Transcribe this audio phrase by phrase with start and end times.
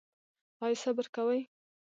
[0.63, 1.39] ایا صبر کوئ؟